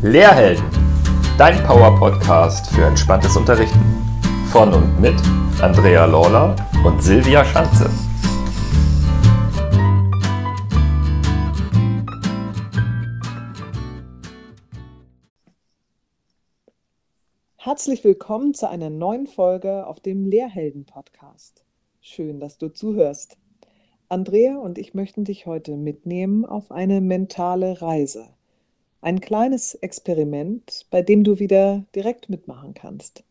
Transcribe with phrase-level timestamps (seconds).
[0.00, 0.64] Lehrhelden,
[1.38, 3.80] dein Power-Podcast für entspanntes Unterrichten.
[4.52, 5.16] Von und mit
[5.60, 7.90] Andrea Lawler und Silvia Schanze.
[17.56, 21.64] Herzlich willkommen zu einer neuen Folge auf dem Lehrhelden-Podcast.
[22.00, 23.36] Schön, dass du zuhörst.
[24.08, 28.37] Andrea und ich möchten dich heute mitnehmen auf eine mentale Reise.
[29.00, 33.22] Ein kleines Experiment, bei dem du wieder direkt mitmachen kannst.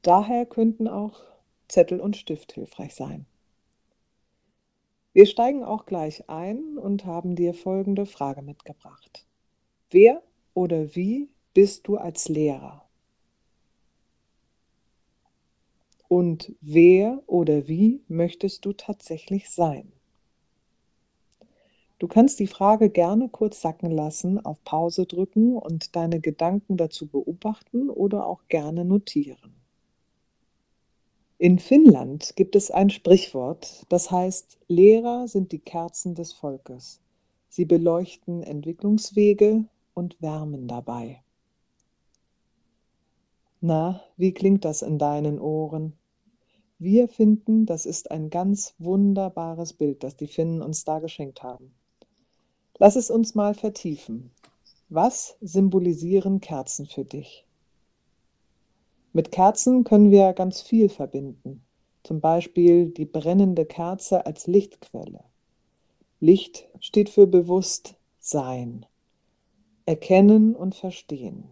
[0.00, 1.20] Daher könnten auch
[1.68, 3.26] Zettel und Stift hilfreich sein.
[5.12, 9.26] Wir steigen auch gleich ein und haben dir folgende Frage mitgebracht.
[9.90, 10.22] Wer
[10.54, 12.88] oder wie bist du als Lehrer?
[16.08, 19.92] Und wer oder wie möchtest du tatsächlich sein?
[22.02, 27.06] Du kannst die Frage gerne kurz sacken lassen, auf Pause drücken und deine Gedanken dazu
[27.06, 29.54] beobachten oder auch gerne notieren.
[31.38, 37.00] In Finnland gibt es ein Sprichwort, das heißt, Lehrer sind die Kerzen des Volkes.
[37.48, 41.22] Sie beleuchten Entwicklungswege und wärmen dabei.
[43.60, 45.92] Na, wie klingt das in deinen Ohren?
[46.80, 51.72] Wir finden, das ist ein ganz wunderbares Bild, das die Finnen uns da geschenkt haben.
[52.82, 54.32] Lass es uns mal vertiefen.
[54.88, 57.46] Was symbolisieren Kerzen für dich?
[59.12, 61.64] Mit Kerzen können wir ganz viel verbinden.
[62.02, 65.22] Zum Beispiel die brennende Kerze als Lichtquelle.
[66.18, 68.84] Licht steht für Bewusstsein,
[69.86, 71.44] Erkennen und Verstehen.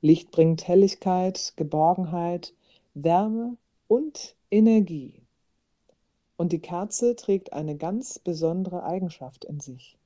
[0.00, 2.54] Licht bringt Helligkeit, Geborgenheit,
[2.94, 5.20] Wärme und Energie.
[6.38, 9.97] Und die Kerze trägt eine ganz besondere Eigenschaft in sich.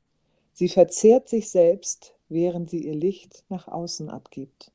[0.52, 4.72] Sie verzehrt sich selbst, während sie ihr Licht nach außen abgibt.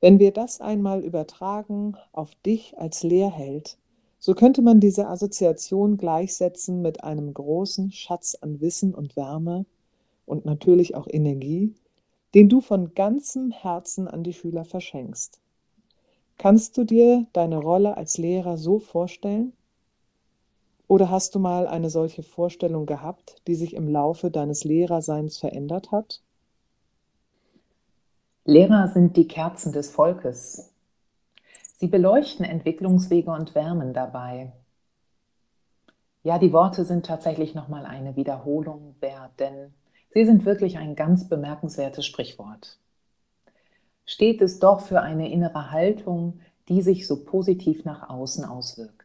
[0.00, 3.78] Wenn wir das einmal übertragen auf dich als Lehrheld,
[4.20, 9.64] so könnte man diese Assoziation gleichsetzen mit einem großen Schatz an Wissen und Wärme
[10.26, 11.74] und natürlich auch Energie,
[12.34, 15.40] den du von ganzem Herzen an die Schüler verschenkst.
[16.36, 19.52] Kannst du dir deine Rolle als Lehrer so vorstellen?
[20.88, 25.92] Oder hast du mal eine solche Vorstellung gehabt, die sich im Laufe deines Lehrerseins verändert
[25.92, 26.22] hat?
[28.44, 30.72] Lehrer sind die Kerzen des Volkes.
[31.76, 34.52] Sie beleuchten Entwicklungswege und wärmen dabei.
[36.24, 39.72] Ja, die Worte sind tatsächlich nochmal eine Wiederholung wert, denn
[40.12, 42.78] sie sind wirklich ein ganz bemerkenswertes Sprichwort
[44.08, 48.97] steht es doch für eine innere Haltung, die sich so positiv nach außen auswirkt.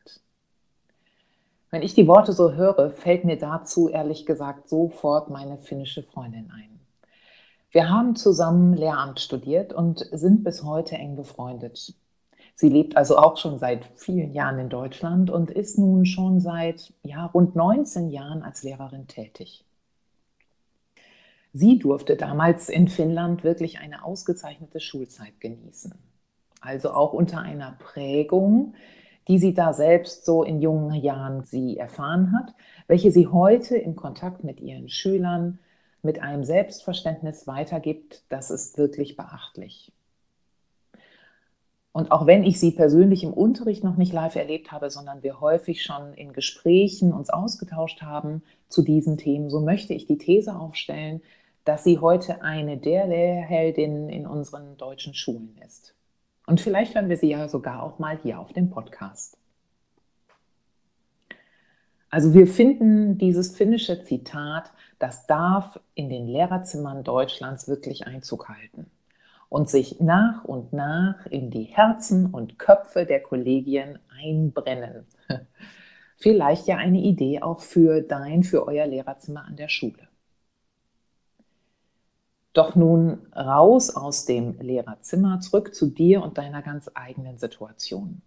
[1.74, 6.52] Wenn ich die Worte so höre, fällt mir dazu ehrlich gesagt sofort meine finnische Freundin
[6.52, 6.80] ein.
[7.72, 11.96] Wir haben zusammen Lehramt studiert und sind bis heute eng befreundet.
[12.54, 16.94] Sie lebt also auch schon seit vielen Jahren in Deutschland und ist nun schon seit
[17.02, 19.66] ja, rund 19 Jahren als Lehrerin tätig.
[21.54, 25.96] Sie durfte damals in Finnland wirklich eine ausgezeichnete Schulzeit genießen.
[26.62, 28.76] Also auch unter einer Prägung,
[29.28, 32.54] die sie da selbst so in jungen Jahren sie erfahren hat,
[32.88, 35.60] welche sie heute im Kontakt mit ihren Schülern
[36.02, 39.94] mit einem Selbstverständnis weitergibt, das ist wirklich beachtlich.
[41.94, 45.40] Und auch wenn ich sie persönlich im Unterricht noch nicht live erlebt habe, sondern wir
[45.40, 50.56] häufig schon in Gesprächen uns ausgetauscht haben zu diesen Themen, so möchte ich die These
[50.56, 51.22] aufstellen,
[51.66, 55.96] dass sie heute eine der Lehrheldinnen in unseren deutschen Schulen ist.
[56.46, 59.38] Und vielleicht hören wir sie ja sogar auch mal hier auf dem Podcast.
[62.10, 68.92] Also wir finden dieses finnische Zitat, das darf in den Lehrerzimmern Deutschlands wirklich Einzug halten
[69.50, 75.08] und sich nach und nach in die Herzen und Köpfe der Kollegien einbrennen.
[76.18, 80.08] Vielleicht ja eine Idee auch für dein, für euer Lehrerzimmer an der Schule.
[82.54, 88.22] Doch nun raus aus dem Lehrerzimmer, zurück zu dir und deiner ganz eigenen Situation.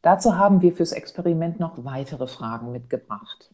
[0.00, 3.50] Dazu haben wir fürs Experiment noch weitere Fragen mitgebracht.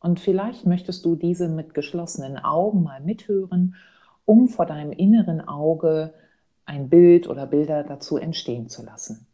[0.00, 3.76] Und vielleicht möchtest du diese mit geschlossenen Augen mal mithören,
[4.26, 6.12] um vor deinem inneren Auge
[6.66, 9.26] ein Bild oder Bilder dazu entstehen zu lassen.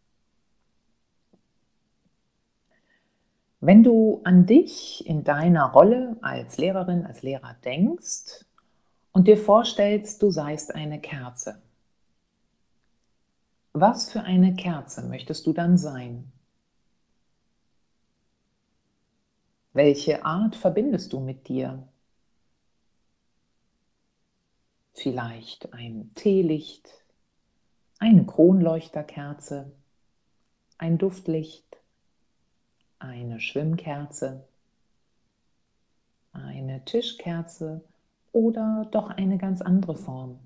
[3.60, 8.44] Wenn du an dich in deiner Rolle als Lehrerin, als Lehrer denkst,
[9.12, 11.60] und dir vorstellst, du seist eine Kerze.
[13.72, 16.32] Was für eine Kerze möchtest du dann sein?
[19.72, 21.86] Welche Art verbindest du mit dir?
[25.00, 26.90] vielleicht ein Teelicht,
[27.98, 29.72] eine Kronleuchterkerze,
[30.78, 31.78] ein Duftlicht,
[32.98, 34.46] eine Schwimmkerze,
[36.32, 37.82] eine Tischkerze
[38.32, 40.38] oder doch eine ganz andere Form.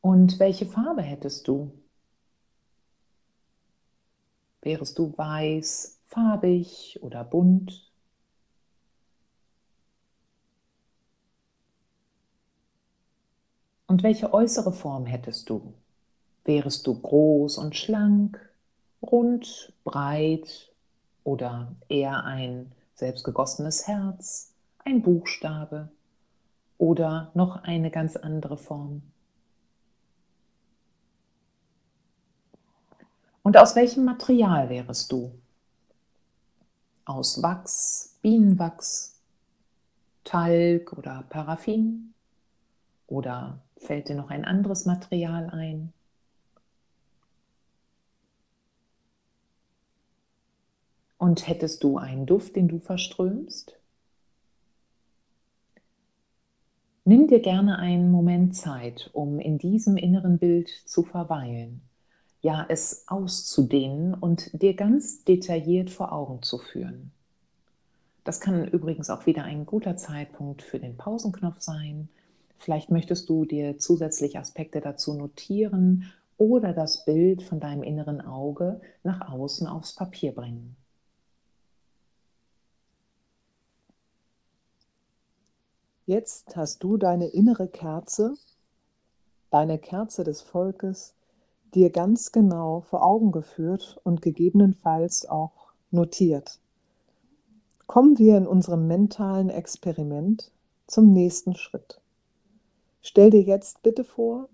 [0.00, 1.72] Und welche Farbe hättest du?
[4.62, 7.90] Wärest du weiß, farbig oder bunt?
[13.88, 15.74] Und welche äußere Form hättest du?
[16.44, 18.38] Wärest du groß und schlank,
[19.02, 20.72] rund, breit
[21.24, 24.52] oder eher ein selbstgegossenes Herz,
[24.84, 25.90] ein Buchstabe
[26.78, 29.02] oder noch eine ganz andere Form?
[33.42, 35.30] Und aus welchem Material wärest du?
[37.04, 39.20] Aus Wachs, Bienenwachs,
[40.24, 42.12] Talg oder Paraffin?
[43.06, 45.92] Oder fällt dir noch ein anderes Material ein?
[51.18, 53.78] Und hättest du einen Duft, den du verströmst?
[57.04, 61.80] Nimm dir gerne einen Moment Zeit, um in diesem inneren Bild zu verweilen
[62.46, 67.10] ja, es auszudehnen und dir ganz detailliert vor Augen zu führen.
[68.22, 72.08] Das kann übrigens auch wieder ein guter Zeitpunkt für den Pausenknopf sein.
[72.56, 78.80] Vielleicht möchtest du dir zusätzlich Aspekte dazu notieren oder das Bild von deinem inneren Auge
[79.02, 80.76] nach außen aufs Papier bringen.
[86.08, 88.34] Jetzt hast du deine innere Kerze,
[89.50, 91.14] deine Kerze des Volkes,
[91.74, 96.60] dir ganz genau vor Augen geführt und gegebenenfalls auch notiert.
[97.88, 100.52] Kommen wir in unserem mentalen Experiment
[100.86, 102.00] zum nächsten Schritt.
[103.02, 104.48] Stell dir jetzt bitte vor,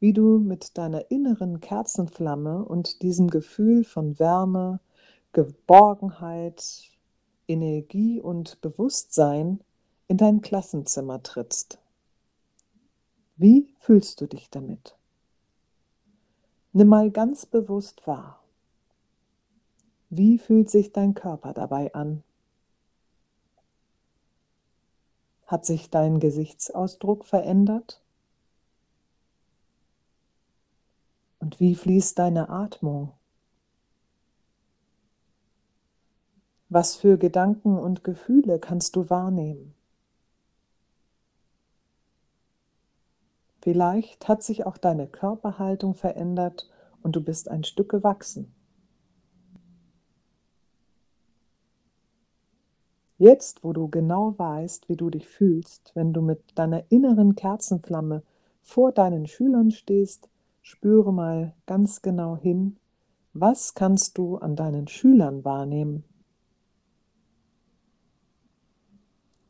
[0.00, 4.80] wie du mit deiner inneren Kerzenflamme und diesem Gefühl von Wärme,
[5.34, 6.84] Geborgenheit,
[7.46, 9.60] Energie und Bewusstsein
[10.08, 11.78] in dein Klassenzimmer trittst.
[13.36, 14.96] Wie fühlst du dich damit?
[16.72, 18.42] Nimm mal ganz bewusst wahr.
[20.10, 22.22] Wie fühlt sich dein Körper dabei an?
[25.46, 28.00] Hat sich dein Gesichtsausdruck verändert?
[31.38, 33.12] Und wie fließt deine Atmung?
[36.68, 39.74] Was für Gedanken und Gefühle kannst du wahrnehmen?
[43.64, 46.68] Vielleicht hat sich auch deine Körperhaltung verändert
[47.02, 48.54] und du bist ein Stück gewachsen.
[53.16, 58.22] Jetzt, wo du genau weißt, wie du dich fühlst, wenn du mit deiner inneren Kerzenflamme
[58.60, 60.28] vor deinen Schülern stehst,
[60.60, 62.76] spüre mal ganz genau hin,
[63.32, 66.04] was kannst du an deinen Schülern wahrnehmen?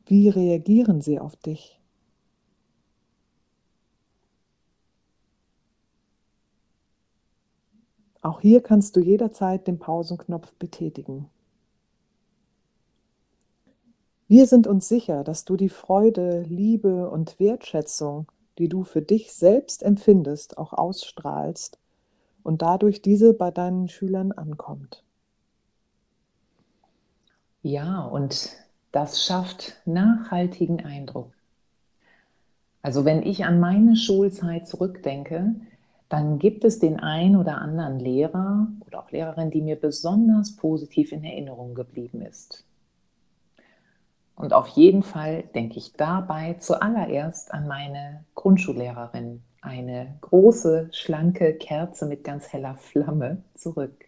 [0.05, 1.81] Wie reagieren sie auf dich?
[8.25, 11.29] Auch hier kannst du jederzeit den Pausenknopf betätigen.
[14.27, 19.31] Wir sind uns sicher, dass du die Freude, Liebe und Wertschätzung, die du für dich
[19.31, 21.77] selbst empfindest, auch ausstrahlst
[22.41, 25.03] und dadurch diese bei deinen Schülern ankommt.
[27.61, 28.49] Ja, und
[28.91, 31.31] das schafft nachhaltigen Eindruck.
[32.81, 35.53] Also wenn ich an meine Schulzeit zurückdenke,
[36.09, 41.11] dann gibt es den einen oder anderen Lehrer oder auch Lehrerin, die mir besonders positiv
[41.11, 42.65] in Erinnerung geblieben ist.
[44.35, 52.05] Und auf jeden Fall denke ich dabei zuallererst an meine Grundschullehrerin, eine große, schlanke Kerze
[52.05, 54.05] mit ganz heller Flamme zurück.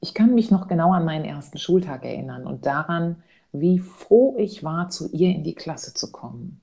[0.00, 3.22] Ich kann mich noch genau an meinen ersten Schultag erinnern und daran,
[3.52, 6.60] wie froh ich war, zu ihr in die Klasse zu kommen.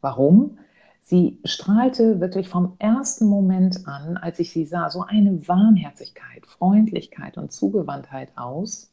[0.00, 0.58] Warum?
[1.04, 7.36] Sie strahlte wirklich vom ersten Moment an, als ich sie sah, so eine Warmherzigkeit, Freundlichkeit
[7.36, 8.92] und Zugewandtheit aus,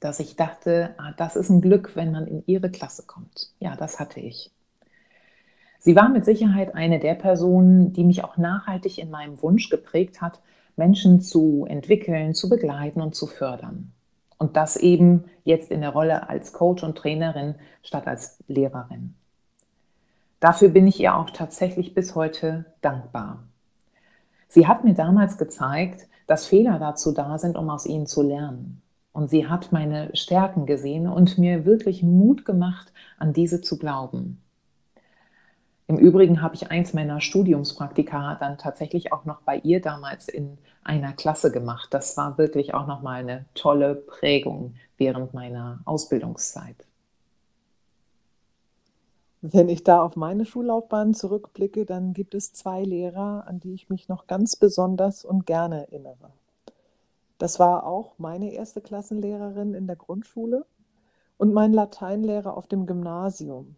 [0.00, 3.52] dass ich dachte, ah, das ist ein Glück, wenn man in ihre Klasse kommt.
[3.60, 4.50] Ja, das hatte ich.
[5.78, 10.20] Sie war mit Sicherheit eine der Personen, die mich auch nachhaltig in meinem Wunsch geprägt
[10.20, 10.40] hat,
[10.76, 13.92] Menschen zu entwickeln, zu begleiten und zu fördern.
[14.38, 19.14] Und das eben jetzt in der Rolle als Coach und Trainerin statt als Lehrerin.
[20.42, 23.44] Dafür bin ich ihr auch tatsächlich bis heute dankbar.
[24.48, 28.82] Sie hat mir damals gezeigt, dass Fehler dazu da sind, um aus ihnen zu lernen.
[29.12, 34.42] Und sie hat meine Stärken gesehen und mir wirklich Mut gemacht, an diese zu glauben.
[35.86, 40.58] Im Übrigen habe ich eins meiner Studiumspraktika dann tatsächlich auch noch bei ihr damals in
[40.82, 41.94] einer Klasse gemacht.
[41.94, 46.84] Das war wirklich auch nochmal eine tolle Prägung während meiner Ausbildungszeit.
[49.44, 53.90] Wenn ich da auf meine Schullaufbahn zurückblicke, dann gibt es zwei Lehrer, an die ich
[53.90, 56.30] mich noch ganz besonders und gerne erinnere.
[57.38, 60.64] Das war auch meine erste Klassenlehrerin in der Grundschule
[61.38, 63.74] und mein Lateinlehrer auf dem Gymnasium.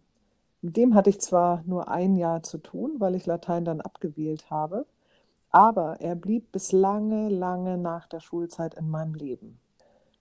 [0.61, 4.51] Mit dem hatte ich zwar nur ein Jahr zu tun, weil ich Latein dann abgewählt
[4.51, 4.85] habe,
[5.49, 9.59] aber er blieb bis lange, lange nach der Schulzeit in meinem Leben.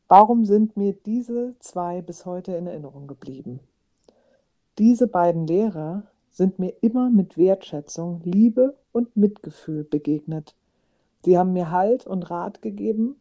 [0.08, 3.60] Warum sind mir diese zwei bis heute in Erinnerung geblieben?
[4.78, 10.56] Diese beiden Lehrer sind mir immer mit Wertschätzung, Liebe und Mitgefühl begegnet.
[11.24, 13.16] Sie haben mir Halt und Rat gegeben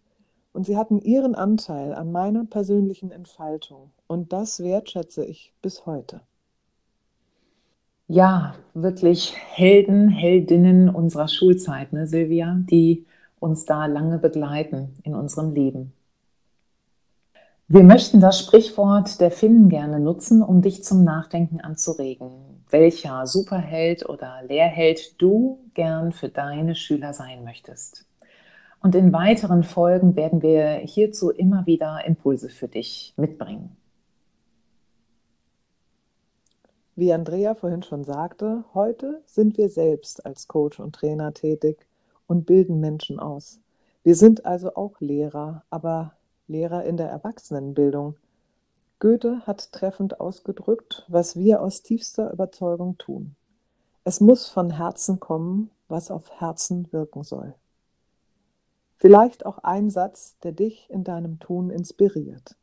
[0.52, 3.92] und sie hatten ihren Anteil an meiner persönlichen Entfaltung.
[4.08, 6.22] Und das wertschätze ich bis heute.
[8.08, 13.06] Ja, wirklich Helden, Heldinnen unserer Schulzeit, ne, Silvia, die
[13.40, 15.94] uns da lange begleiten in unserem Leben.
[17.74, 22.30] Wir möchten das Sprichwort der Finnen gerne nutzen, um dich zum Nachdenken anzuregen,
[22.70, 28.06] welcher Superheld oder Lehrheld du gern für deine Schüler sein möchtest.
[28.80, 33.76] Und in weiteren Folgen werden wir hierzu immer wieder Impulse für dich mitbringen.
[36.96, 41.88] Wie Andrea vorhin schon sagte, heute sind wir selbst als Coach und Trainer tätig
[42.28, 43.62] und bilden Menschen aus.
[44.04, 46.14] Wir sind also auch Lehrer, aber
[46.48, 48.16] Lehrer in der Erwachsenenbildung.
[49.00, 53.36] Goethe hat treffend ausgedrückt, was wir aus tiefster Überzeugung tun.
[54.04, 57.54] Es muss von Herzen kommen, was auf Herzen wirken soll.
[58.98, 62.56] Vielleicht auch ein Satz, der dich in deinem Tun inspiriert.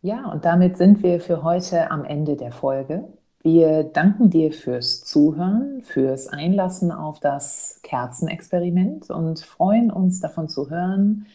[0.00, 3.04] Ja, und damit sind wir für heute am Ende der Folge.
[3.42, 10.70] Wir danken dir fürs Zuhören, fürs Einlassen auf das Kerzenexperiment und freuen uns davon zu
[10.70, 11.26] hören,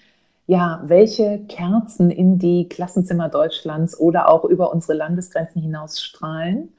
[0.47, 6.73] ja, welche Kerzen in die Klassenzimmer Deutschlands oder auch über unsere Landesgrenzen hinaus strahlen.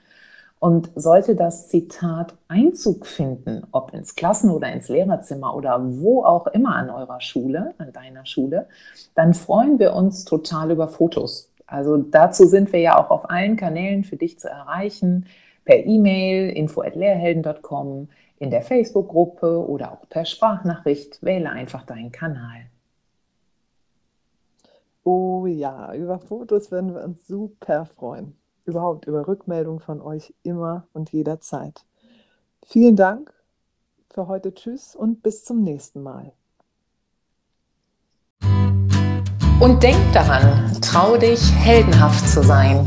[0.60, 6.48] Und sollte das Zitat Einzug finden, ob ins Klassen- oder ins Lehrerzimmer oder wo auch
[6.48, 8.66] immer an eurer Schule, an deiner Schule,
[9.14, 11.52] dann freuen wir uns total über Fotos.
[11.68, 15.26] Also dazu sind wir ja auch auf allen Kanälen für dich zu erreichen,
[15.64, 18.08] per E-Mail info@lehrhelden.com,
[18.38, 21.22] in der Facebook-Gruppe oder auch per Sprachnachricht.
[21.22, 22.66] Wähle einfach deinen Kanal.
[25.10, 28.36] Oh ja, über Fotos würden wir uns super freuen.
[28.66, 31.86] Überhaupt über Rückmeldungen von euch immer und jederzeit.
[32.66, 33.32] Vielen Dank
[34.10, 34.52] für heute.
[34.52, 36.34] Tschüss und bis zum nächsten Mal.
[39.60, 42.86] Und denk daran, trau dich, heldenhaft zu sein.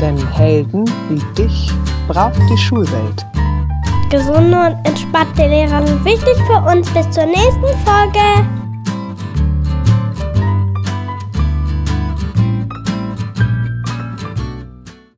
[0.00, 1.72] Denn Helden wie dich
[2.06, 3.26] braucht die Schulwelt.
[4.08, 6.88] Gesunde und entspannte Lehrer sind wichtig für uns.
[6.94, 8.61] Bis zur nächsten Folge.